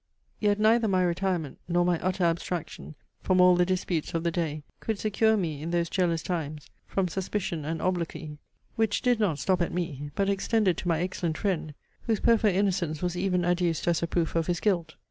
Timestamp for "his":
14.47-14.59